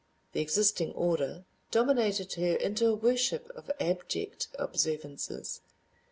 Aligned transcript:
The 0.31 0.41
existing 0.41 0.93
order 0.93 1.45
dominated 1.69 2.33
her 2.33 2.55
into 2.55 2.87
a 2.87 2.95
worship 2.95 3.51
of 3.51 3.69
abject 3.79 4.47
observances. 4.57 5.61